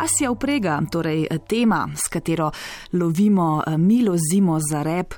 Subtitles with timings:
[0.00, 2.50] pasja vprega, torej tema, s katero
[2.92, 5.14] lovimo milo zimo za rep.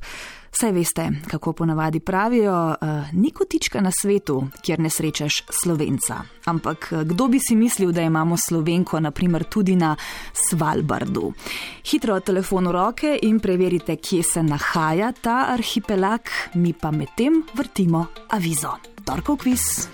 [0.61, 2.77] Saj veste, kako ponavadi pravijo, uh,
[3.13, 6.23] ni kotička na svetu, kjer ne srečaš slovenca.
[6.45, 9.97] Ampak kdo bi si mislil, da imamo slovenko, naprimer, tudi na
[10.33, 11.33] Svalbardu?
[11.85, 16.21] Hitro telefon v roke in preverite, kje se nahaja ta arhipelag,
[16.55, 18.79] mi pa medtem vrtimo avizo.
[19.05, 19.89] Torkov kviz.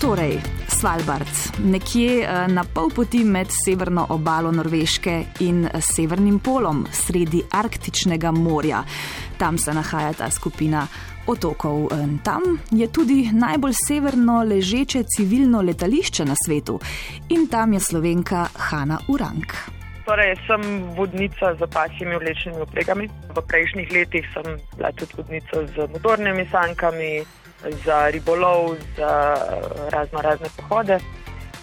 [0.00, 1.28] Torej, Svalbard,
[1.64, 8.30] nekje eh, na pol poti med severno obalo Norveške in eh, severnim polom, sredi Arktičnega
[8.32, 8.80] morja.
[9.38, 10.86] Tam se nahaja ta skupina
[11.26, 11.90] otokov.
[12.24, 16.78] Tam je tudi najbolj severno ležeče civilno letališče na svetu
[17.28, 19.52] in tam je slovenka Hanna Urank.
[20.04, 20.62] Torej, sem
[20.96, 23.08] vodnica z pasjimi vlečnimi opregami.
[23.36, 27.20] V prejšnjih letih sem bila tudi vodnica z motornimi sankami,
[27.84, 29.36] za ribolov, za
[29.90, 30.98] razno razne pohode.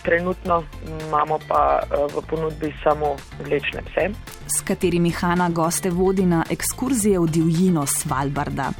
[0.03, 0.63] Trenutno
[1.07, 4.09] imamo pa eh, v ponudbi samo vlečne pse.
[4.57, 8.71] S katerimi Hanna goste vodi na ekskurzije v divjino Svalbarda.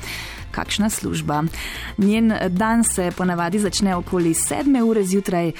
[0.52, 1.44] Kakšna služba.
[1.98, 5.52] Njen dan se ponavadi začne okoli 7 ure zjutraj,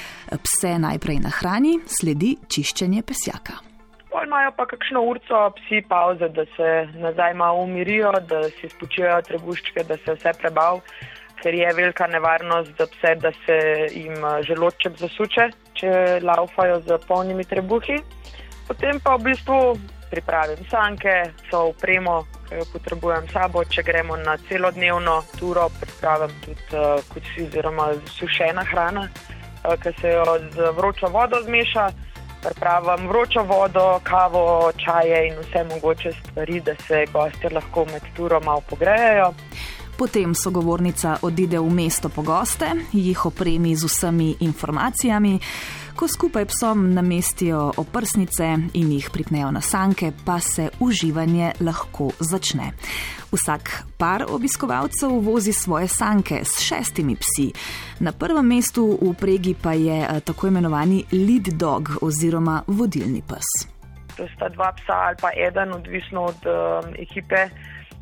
[0.42, 3.52] pse najprej na hrani, sledi čiščenje pesjaka.
[4.10, 9.20] Pol imajo pa kakšno urco psi pauze, da se nazaj malo umirijo, da si spočijo
[9.28, 10.80] trebuščke, da se vse prebav
[11.42, 13.58] ker je velika nevarnost za pse, da se
[13.90, 18.00] jim eh, želodček zasuče, če laufajo z polnimi trebuhi.
[18.68, 19.58] Potem pa v bistvu
[20.10, 26.76] pripravim sanke, so upremo, ki jo potrebujem sabo, če gremo na celodnevno turo, pripravim tudi
[26.76, 31.88] uh, kuci oziroma sušena hrana, uh, ki se jo z vročo vodo zmeša.
[32.38, 38.40] Pripravim vročo vodo, kavo, čaje in vse mogoče stvari, da se gosti lahko med turo
[38.40, 39.32] malo pogrejejo.
[39.98, 45.40] Potem sogovornica odide v mesto po goste, jih opremi z vsemi informacijami,
[45.98, 48.46] ko skupaj psom namestijo oprsnice
[48.78, 52.70] in jih pripnejo na sanke, pa se uživanje lahko začne.
[53.32, 57.50] Vsak par obiskovalcev vozi svoje sanke s šestimi psi.
[57.98, 63.66] Na prvem mestu v pregi pa je eh, tako imenovani lead dog oziroma vodilni pes.
[64.14, 67.50] To sta dva psa ali pa eden, odvisno od um, ekipe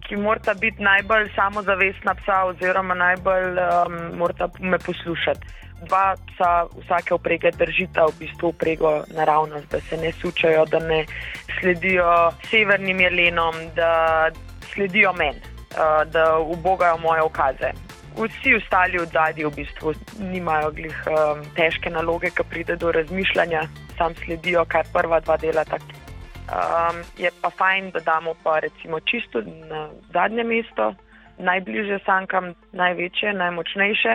[0.08, 5.54] ki morata biti najbolj samozavestna psa, oziroma najbolj um, morata me poslušati.
[5.86, 11.04] Dva psa vsake oprege držita v bistvu oprego naravnost, da se ne sučajo, da ne
[11.60, 14.30] sledijo severnim jelenom, da
[14.74, 17.72] sledijo meni, uh, da ubogajo moje okaze.
[18.16, 23.68] Vsi ostali od zadnji v bistvu nimajo glih um, težke naloge, ki pride do razmišljanja,
[23.98, 25.95] sam sledijo, kar prva dva dela tako.
[26.46, 30.94] Um, je pa fajn, da damo pa recimo čisto na zadnje mesto,
[31.38, 34.14] najbližje sankam, največje, najmočnejše,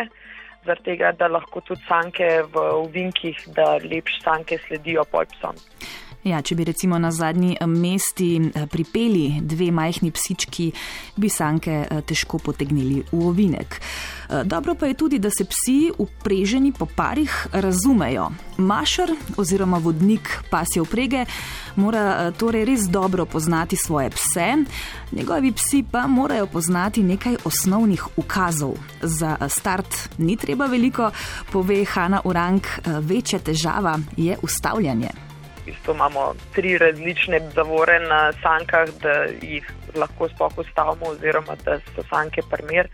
[0.65, 5.59] zaradi tega, da lahko tudi sanke v uvinkih, da lepše sanke sledijo pojpsom.
[6.21, 10.67] Ja, če bi recimo na zadnji eh, mesti eh, pripeli dve majhni psički,
[11.17, 13.79] bi sanke eh, težko potegnili v ovinek.
[14.47, 18.29] Dobro pa je tudi, da se psi upreženi po parih razumejo.
[18.63, 21.25] Mašar oziroma vodnik pasje uprege
[21.75, 24.45] mora torej res dobro poznati svoje pse,
[25.11, 28.77] njegovi psi pa morajo poznati nekaj osnovnih ukazov.
[29.01, 31.11] Za start ni treba veliko,
[31.51, 35.20] pove Hanna Urank, večja težava je ustavljanje
[35.71, 42.03] bistvu imamo tri različne zavore na sankah, da jih lahko sploh ustavimo, oziroma da so
[42.09, 42.89] sanke primer.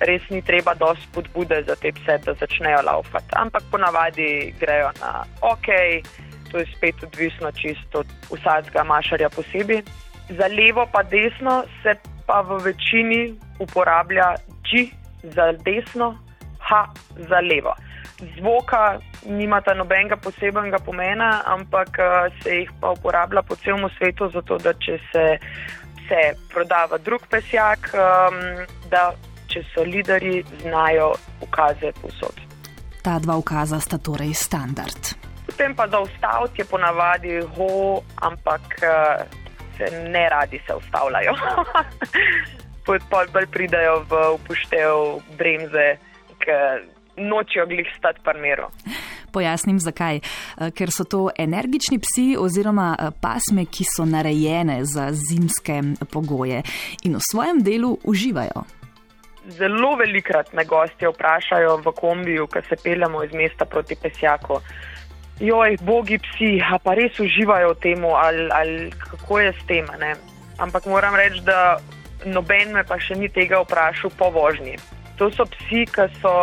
[0.00, 5.24] Res ni treba dosti spodbude za te pse, da začnejo laufati, ampak ponavadi grejo na
[5.42, 5.68] ok,
[6.52, 9.82] to je spet odvisno čisto od vsakega mašarja posebej.
[10.38, 14.34] Za levo pa desno se pa v večini uporablja
[14.70, 14.86] G
[15.22, 16.14] za desno,
[16.60, 16.86] H
[17.28, 17.74] za levo
[18.36, 24.58] zvoka nimata nobenega posebnega pomena, ampak eh, se jih pa uporablja po celem svetu, zato
[24.58, 25.24] da če se,
[26.08, 26.20] se
[26.52, 29.12] prodava drug pesjak, um, da
[29.48, 32.36] če so lideri, znajo ukaze posod.
[33.02, 35.14] Ta dva ukaza sta torej standard.
[35.46, 39.24] Potem pa za ustaviti je ponavadi ho, ampak uh,
[39.78, 41.34] se ne radi se ustavljajo.
[42.88, 45.96] Potem pridajo v upoštev bremze,
[46.40, 46.84] ker
[47.18, 48.70] nočijo glih stati parmero.
[49.32, 50.16] Pojasnim zakaj.
[50.16, 55.82] Eh, ker so to energični psi oziroma eh, pasme, ki so narejene za zimske
[56.12, 56.62] pogoje
[57.04, 58.64] in v svojem delu uživajo.
[59.48, 64.60] Zelo velikrat me gostje vprašajo v kombiju, ko se peljemo iz mesta proti pesjaku.
[65.40, 69.86] Joj, bogi psi, a pa res uživajo v tem, ali, ali kako je s tem.
[70.00, 70.14] Ne?
[70.58, 71.78] Ampak moram reči, da
[72.26, 74.76] noben me pa še ni tega vprašal po vožnji.
[75.18, 76.34] To so psi, ki so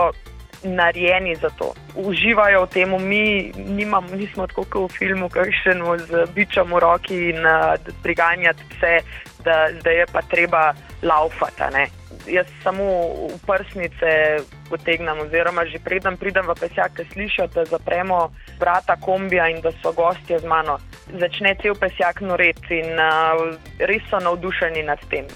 [0.66, 1.74] narejeni za to.
[1.96, 7.18] Uživajo v tem, mi nimam, nismo tako kot v filmu, kakšen z bičem v roki
[7.32, 9.00] in uh, priganjati pse,
[9.46, 11.86] da zdaj je pa treba laufati.
[12.26, 12.84] Jaz samo
[13.30, 19.50] v prsnice potegnem, oziroma že predem pridem v pesjak, ki slišijo, da zapremo vrata kombija
[19.50, 20.80] in da so gostje z mano.
[21.14, 25.30] Začne cel pesjak noreti in uh, res so navdušeni nad tem.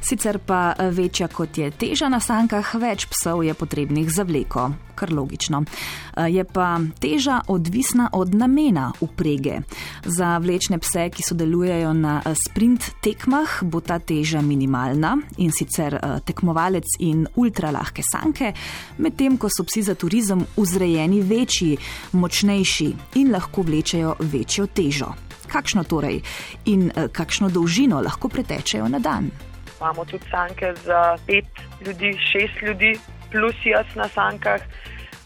[0.00, 4.68] Sicer pa eh, večja kot je teža na sankah, več psov je potrebnih za vleko,
[4.94, 5.64] kar logično.
[5.64, 9.60] Eh, je pa teža odvisna od namena uprege.
[10.04, 15.98] Za vlečne pse, ki sodelujejo na eh, sprint tekmah, bo ta teža minimalna in sicer
[16.24, 18.52] tekmovalec in ultralahke sanke,
[18.98, 21.76] medtem ko so psi za turizem vzrejeni večji,
[22.12, 25.12] močnejši in lahko vlečejo večjo težo.
[25.48, 26.20] Kakšno torej
[26.68, 29.30] in kakšno dolžino lahko pretečejo na dan?
[29.80, 31.46] Imamo tudi sanke za pet
[31.86, 32.98] ljudi, šest ljudi,
[33.30, 34.60] plus jaz na sankah,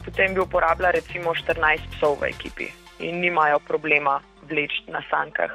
[0.04, 2.68] potem bi uporabljala recimo 14 psov v ekipi
[2.98, 4.20] in nimajo problema
[4.50, 5.50] vleči na sankah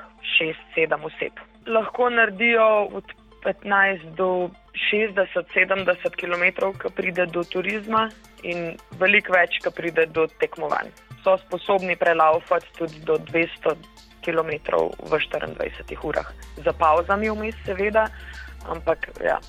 [0.76, 1.34] 6-7 oseb.
[1.68, 3.04] Lahko naredijo od
[3.44, 4.50] 15 do
[4.92, 8.10] 60-70 km, ko pride do turizma
[8.44, 10.92] in veliko več, ko pride do tekmovanj.
[11.24, 13.76] So sposobni prelaufati tudi do 200
[14.26, 14.52] km
[15.00, 16.28] v 24 urah,
[16.64, 18.08] za pauzami vmes, seveda
[18.72, 19.40] ampak ja.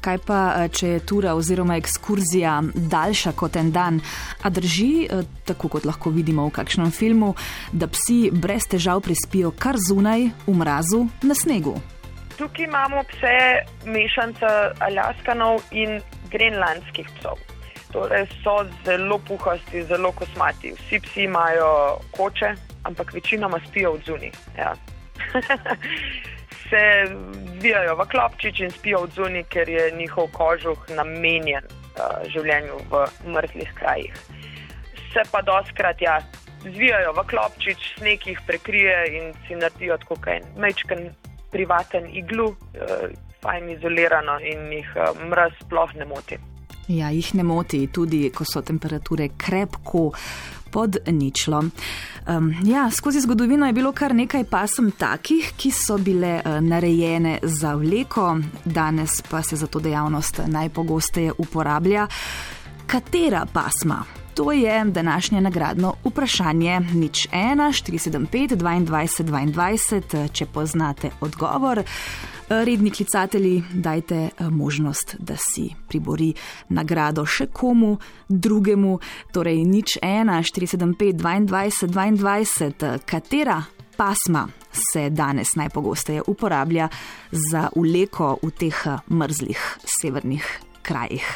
[0.00, 4.00] Kaj pa, eh, če je tura oziroma ekskurzija daljša kot en dan,
[4.42, 7.34] a drži, eh, tako kot lahko vidimo v kakšnem filmu,
[7.72, 11.74] da psi brez težav prispijo kar zunaj, v mrazu, na snegu?
[12.36, 13.34] Tukaj imamo pse
[13.88, 16.00] mešance aljaskanov in
[16.30, 17.40] grenlandskih psov.
[17.92, 20.74] Torej so zelo puhasti, zelo kosmati.
[20.76, 22.54] Vsi psi imajo koče,
[22.84, 24.30] ampak večinoma spijo od zunaj.
[24.58, 24.74] Ja.
[26.70, 26.82] se
[27.58, 33.04] zvijajo v klopčič in spijo v zuni, ker je njihov kožuh namenjen uh, življenju v
[33.26, 34.14] mrzlih krajih.
[35.12, 36.18] Se pa doskrat ja,
[36.64, 41.08] zvijajo v klopčič, sneg jih prekrije in si naredijo tako kaj mečken
[41.50, 43.08] privaten iglu, uh,
[43.42, 46.38] fajn izolirano in jih uh, mraz sploh ne moti.
[46.88, 50.12] Ja, jih ne moti, tudi ko so temperature krepko
[50.76, 51.64] pod ničlo.
[52.28, 57.38] Um, ja, skozi zgodovino je bilo kar nekaj pasem takih, ki so bile uh, narejene
[57.42, 62.06] za vleko, danes pa se za to dejavnost najpogosteje uporablja.
[62.86, 64.04] Katera pasma?
[64.34, 66.80] To je današnje nagradno vprašanje.
[66.80, 71.82] Nič 1, 475, 22, 22, če poznate odgovor.
[72.48, 76.30] Redni klicatelji, dajte eh, možnost, da si pribori
[76.68, 77.96] nagrado še komu
[78.28, 79.00] drugemu.
[79.34, 83.64] Torej, nič 1, 475, 22, 22, katera
[83.96, 86.88] pasma se danes najpogosteje uporablja
[87.32, 89.66] za uleko v teh eh, mrzlih
[89.98, 90.46] severnih
[90.86, 91.26] krajih.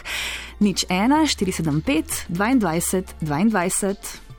[0.63, 4.30] Nič 1, 475, 22, 22.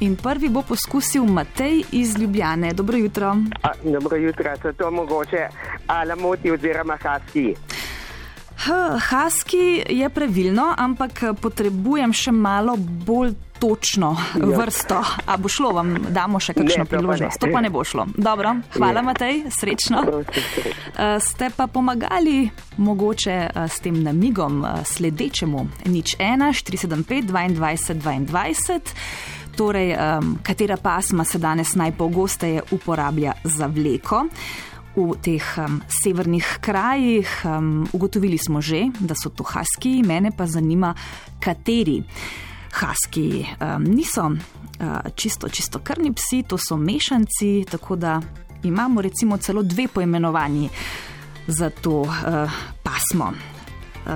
[0.00, 2.72] In prvi bo poskusil Matej iz Ljubljane.
[2.72, 3.36] Dobro jutro.
[3.62, 5.48] A, dobro jutro, so to mogoče
[5.86, 7.54] Alamoti oziroma Haski.
[9.00, 14.58] Haski je pravilno, ampak potrebujem še malo bolj točno ja.
[14.58, 15.02] vrsto.
[15.26, 17.40] A bo šlo, vam damo še kakšno priložnost?
[17.40, 18.06] To pa ne bo šlo.
[18.16, 19.04] Dobro, hvala, ja.
[19.04, 20.00] Matej, srečno.
[21.20, 23.36] Ste pa pomagali mogoče
[23.68, 25.66] s tem namigom sledečemu.
[25.92, 34.24] Nič 1, 475, 22, 22 torej, um, katera pasma se danes najpogosteje uporablja za vleko.
[34.96, 40.46] V teh um, severnih krajih um, ugotovili smo že, da so to haski, mene pa
[40.46, 40.94] zanima,
[41.40, 42.00] kateri
[42.72, 48.20] haski um, niso uh, čisto, čisto krni psi, to so mešanci, tako da
[48.64, 50.68] imamo recimo celo dve poimenovanji
[51.46, 52.50] za to uh,
[52.82, 53.32] pasmo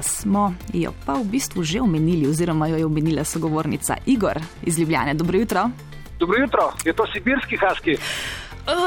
[0.03, 5.15] smo jo pa v bistvu že omenili, oziroma jo je omenila sogovornica Igor iz Ljubljane.
[5.15, 5.71] Dobro jutro.
[6.19, 7.97] Dobro jutro, je to sibirski haski?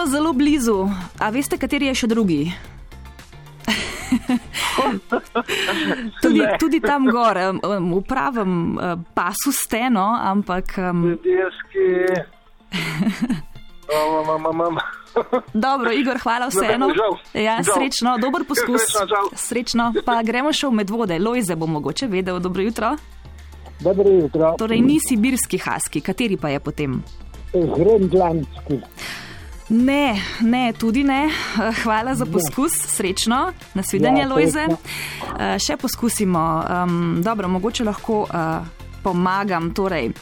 [0.07, 0.89] Zelo blizu.
[1.19, 2.51] A veste, kateri je še drugi?
[6.23, 8.79] tudi, tudi tam gor, v pravem
[9.13, 10.73] pasu steno, ampak.
[10.73, 11.87] Sibirski.
[15.53, 16.89] Dobro, Igor, hvala vseeno.
[17.33, 18.81] Ja, srečno, dober poskus.
[19.35, 21.19] Srečno, pa gremo še v medvode.
[21.19, 22.39] Lojze bo mogoče vedel.
[22.39, 22.95] Dobro jutro.
[23.79, 24.55] Dobro jutro.
[24.57, 26.99] Torej, ni sibirski haski, kateri pa je potem?
[27.53, 28.81] Grenlandski.
[29.69, 31.29] Ne, ne, tudi ne.
[31.83, 34.65] Hvala za poskus, srečno, nasvidenje, ja, Lojze.
[34.67, 36.43] Uh, še poskusimo.
[36.63, 38.63] Um, dobro, mogoče lahko uh,
[39.03, 39.73] pomagam.
[39.75, 40.13] Torej,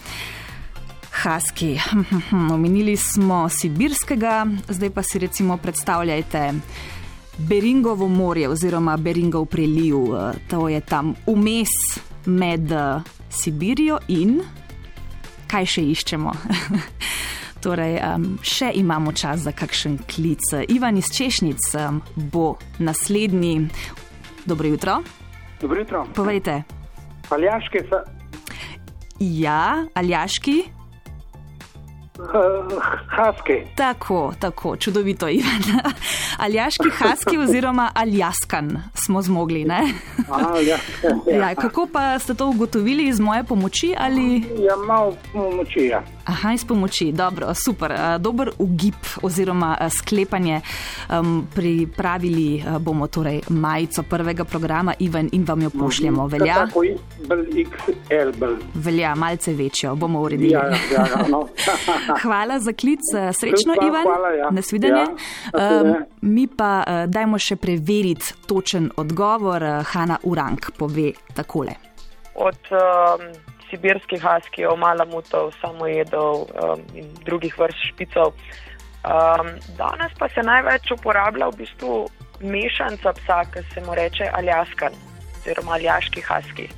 [1.26, 1.80] Haski.
[2.54, 6.54] Omenili smo sibirskega, zdaj pa si recimo predstavljajte
[7.38, 9.96] Beringovo morje oziroma Beringov preliv.
[10.50, 11.74] To je tam vmes
[12.26, 12.70] med
[13.30, 14.42] Sibirijo in
[15.48, 16.36] kaj še iščemo.
[17.66, 20.46] Torej, um, še imamo čas za kakšen klic.
[20.70, 23.66] Ivan iz Češnic um, bo naslednji.
[24.46, 25.02] Dobro jutro.
[25.62, 26.06] Dobro jutro.
[26.14, 26.62] Povejte.
[27.34, 28.06] Aljaški so.
[29.20, 30.75] Ja, aljaški.
[32.20, 33.54] Uh, haski.
[33.76, 35.82] Tako, tako, čudovito, Ivan.
[36.46, 39.66] Aljaški haski oziroma aljaskan smo zmogli.
[39.72, 39.80] A,
[40.60, 40.78] ja,
[41.28, 41.36] ja.
[41.36, 43.96] Ja, kako pa ste to ugotovili iz moje pomoči?
[43.98, 44.36] Ali...
[44.38, 45.80] Ja, malo pomoči.
[45.80, 46.04] Ja.
[46.26, 47.94] Aha, iz pomoči, dobro, super.
[48.20, 50.62] Dober ugib oziroma sklepanje.
[51.20, 56.28] Um, pripravili bomo torej majico prvega programa Ivan in vam jo pošljemo.
[56.28, 56.54] Velja?
[56.54, 56.84] Tako
[57.20, 58.56] XL.
[58.74, 60.52] Velja, malce večjo, bomo uredili.
[60.52, 61.48] Ja, ja, ja, no.
[62.24, 63.02] hvala za klic,
[63.40, 64.04] srečno, Super, Ivan.
[64.04, 64.50] hvala, ja.
[64.52, 65.00] Nasvidenje.
[65.00, 65.08] Ja,
[65.54, 65.98] nasvidenje.
[65.98, 69.64] um, mi pa uh, dajmo še preveriti točen odgovor.
[69.64, 71.76] Uh, Hanna Urank pove takole.
[72.36, 73.28] Od um,
[73.70, 78.34] sibirskih haskijev, malamutov, samojedov um, in drugih vrst špicov.
[79.06, 82.08] Um, danes pa se največ uporablja v bistvu
[82.42, 84.94] mešanca psa, ki se mu reče aljaskan
[85.38, 86.70] oziroma aljaški haski.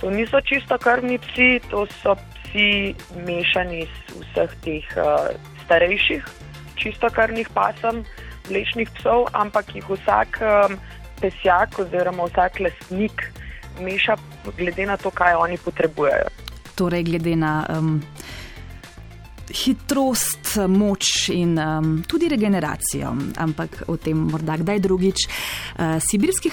[0.00, 2.16] To niso čisto krvni psi, to so
[2.52, 2.94] psi
[3.24, 5.32] mešani iz vseh teh uh,
[5.64, 6.20] starejših,
[6.76, 8.04] čisto krvnih pasem,
[8.52, 10.76] mlečnih psov, ampak jih vsak um,
[11.16, 13.32] pesjak oziroma vsak lastnik
[13.80, 14.16] meša
[14.58, 16.28] glede na to, kaj oni potrebujejo.
[16.76, 18.02] Torej, glede na um,
[19.52, 25.24] hitrost, moč in um, tudi regeneracijo, ampak o tem morda kdaj drugič.
[25.26, 26.50] Uh, sibirski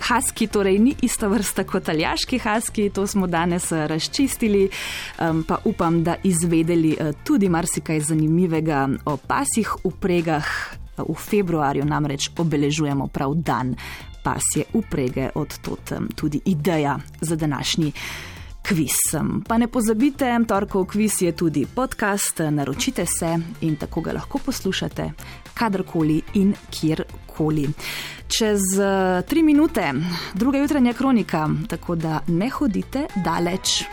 [0.00, 4.68] haski torej ni ista vrsta kot aljaški haski, to smo danes uh, razčistili,
[5.20, 10.46] um, pa upam, da izvedeli uh, tudi marsikaj zanimivega o pasih upregah.
[10.92, 13.72] V februarju namreč obeležujemo prav dan
[14.22, 17.92] pasje uprege, od tot tudi ideja za današnji
[18.72, 18.96] kviz.
[19.48, 25.10] Pa ne pozabite, torkov kviz je tudi podcast, naročite se in tako ga lahko poslušate
[25.54, 27.68] kadarkoli in kjerkoli.
[28.28, 28.60] Čez
[29.28, 29.92] tri minute,
[30.34, 33.84] druga jutranja kronika, tako da ne hodite daleč.